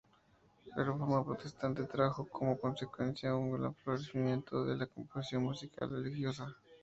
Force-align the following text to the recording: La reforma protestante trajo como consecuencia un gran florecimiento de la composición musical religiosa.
La 0.75 0.83
reforma 0.83 1.23
protestante 1.23 1.83
trajo 1.83 2.27
como 2.27 2.59
consecuencia 2.59 3.35
un 3.35 3.51
gran 3.55 3.75
florecimiento 3.75 4.65
de 4.65 4.75
la 4.77 4.87
composición 4.87 5.43
musical 5.43 5.91
religiosa. 5.91 6.55